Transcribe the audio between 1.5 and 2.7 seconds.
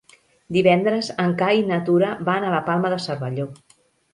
i na Tura van a la